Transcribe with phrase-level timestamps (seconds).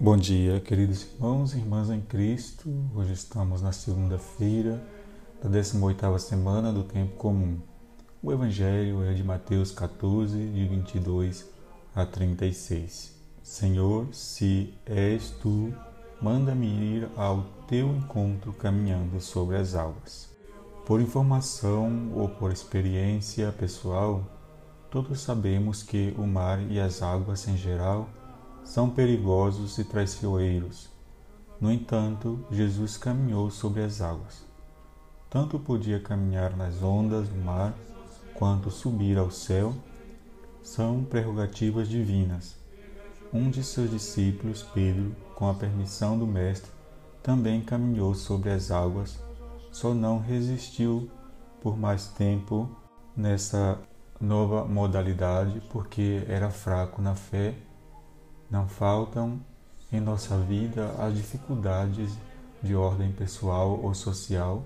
[0.00, 2.70] Bom dia, queridos irmãos e irmãs em Cristo.
[2.94, 4.82] Hoje estamos na segunda-feira
[5.42, 7.60] da 18ª semana do tempo comum.
[8.22, 11.46] O evangelho é de Mateus 14, de 22
[11.94, 13.14] a 36.
[13.42, 15.74] Senhor, se és tu,
[16.20, 20.30] manda-me ir ao teu encontro caminhando sobre as águas.
[20.86, 24.24] Por informação ou por experiência pessoal,
[24.90, 28.08] todos sabemos que o mar e as águas em geral
[28.64, 30.90] são perigosos e traiçoeiros.
[31.60, 34.44] No entanto, Jesus caminhou sobre as águas.
[35.30, 37.74] Tanto podia caminhar nas ondas do mar
[38.34, 39.72] quanto subir ao céu,
[40.62, 42.56] são prerrogativas divinas.
[43.32, 46.70] Um de seus discípulos, Pedro, com a permissão do Mestre,
[47.22, 49.18] também caminhou sobre as águas,
[49.70, 51.08] só não resistiu
[51.60, 52.68] por mais tempo
[53.16, 53.78] nessa
[54.20, 57.54] nova modalidade porque era fraco na fé
[58.52, 59.40] não faltam
[59.90, 62.12] em nossa vida as dificuldades
[62.62, 64.62] de ordem pessoal ou social,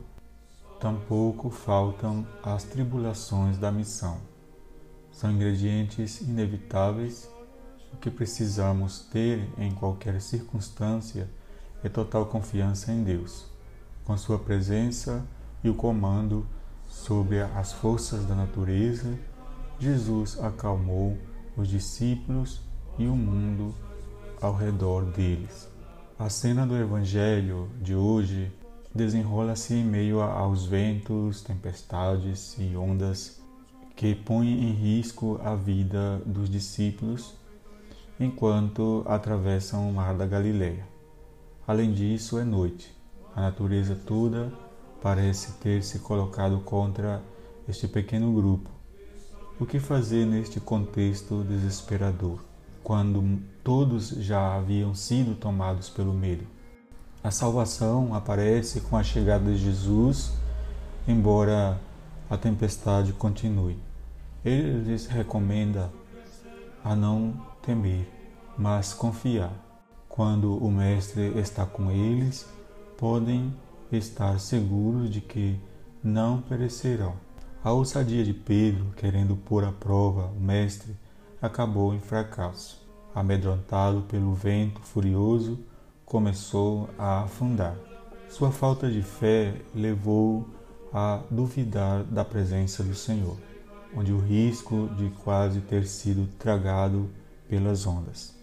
[0.80, 4.18] tampouco faltam as tribulações da missão.
[5.12, 7.30] São ingredientes inevitáveis.
[7.92, 11.30] O que precisamos ter em qualquer circunstância
[11.84, 13.46] é total confiança em Deus,
[14.04, 15.24] com Sua presença
[15.62, 16.44] e o comando
[16.88, 19.16] sobre as forças da natureza.
[19.78, 21.16] Jesus acalmou
[21.56, 22.66] os discípulos
[22.98, 23.74] e o mundo
[24.40, 25.68] ao redor deles.
[26.18, 28.50] A cena do Evangelho de hoje
[28.94, 33.40] desenrola-se em meio aos ventos, tempestades e ondas
[33.94, 37.34] que põem em risco a vida dos discípulos
[38.18, 40.86] enquanto atravessam o mar da Galileia.
[41.66, 42.94] Além disso, é noite.
[43.34, 44.52] A natureza toda
[45.02, 47.22] parece ter se colocado contra
[47.68, 48.70] este pequeno grupo.
[49.60, 52.40] O que fazer neste contexto desesperador?
[52.86, 56.46] Quando todos já haviam sido tomados pelo medo.
[57.20, 60.32] A salvação aparece com a chegada de Jesus,
[61.08, 61.80] embora
[62.30, 63.76] a tempestade continue.
[64.44, 65.92] Ele lhes recomenda
[66.84, 68.08] a não temer,
[68.56, 69.50] mas confiar.
[70.08, 72.48] Quando o Mestre está com eles,
[72.96, 73.52] podem
[73.90, 75.58] estar seguros de que
[76.04, 77.14] não perecerão.
[77.64, 80.94] A ousadia de Pedro, querendo pôr à prova o Mestre,
[81.42, 82.85] acabou em fracasso.
[83.16, 85.58] Amedrontado pelo vento furioso,
[86.04, 87.74] começou a afundar.
[88.28, 90.46] Sua falta de fé levou
[90.92, 93.38] a duvidar da presença do Senhor,
[93.96, 97.08] onde o risco de quase ter sido tragado
[97.48, 98.34] pelas ondas.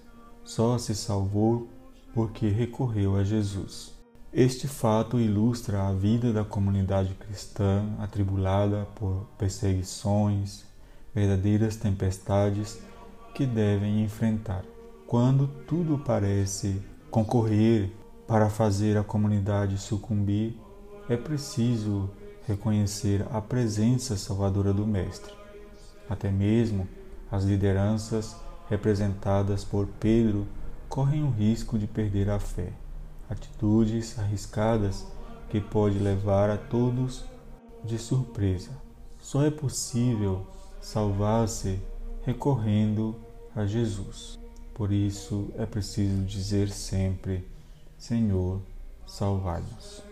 [0.43, 1.69] Só se salvou
[2.11, 3.93] porque recorreu a Jesus.
[4.33, 10.65] Este fato ilustra a vida da comunidade cristã atribulada por perseguições,
[11.13, 12.79] verdadeiras tempestades
[13.33, 14.63] que devem enfrentar.
[15.07, 17.91] Quando tudo parece concorrer
[18.27, 20.59] para fazer a comunidade sucumbir,
[21.09, 22.09] é preciso
[22.47, 25.33] reconhecer a presença salvadora do Mestre.
[26.09, 26.87] Até mesmo
[27.31, 28.35] as lideranças
[28.69, 30.47] representadas por Pedro
[30.87, 32.71] correm o risco de perder a fé,
[33.29, 35.05] atitudes arriscadas
[35.49, 37.25] que pode levar a todos
[37.83, 38.71] de surpresa.
[39.19, 40.45] Só é possível
[40.81, 41.79] salvar-se
[42.25, 43.15] recorrendo
[43.55, 44.39] a Jesus.
[44.73, 47.47] Por isso é preciso dizer sempre:
[47.97, 48.59] Senhor,
[49.05, 50.03] salvai-nos.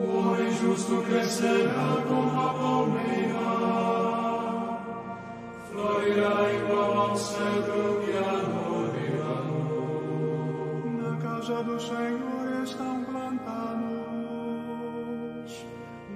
[0.00, 3.38] O homem justo crescerá como a palmeira,
[5.70, 8.42] florirá igual ao cedro que a
[11.00, 13.94] Na casa do Senhor estão plantados,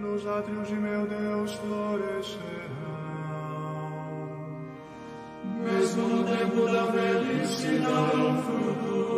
[0.01, 3.18] nos átrios de meu Deus florescerão.
[5.99, 8.43] No tempo da velhice darão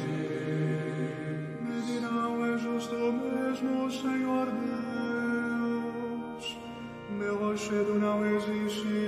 [1.60, 4.46] Me dirão, é justo mesmo, Senhor
[5.66, 6.44] Deus,
[7.18, 8.99] meu rochedo não existe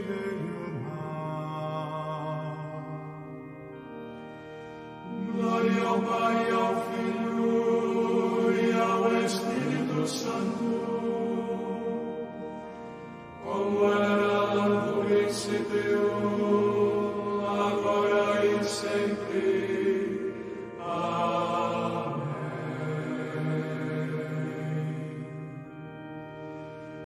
[18.62, 19.61] principio, agora e sempre.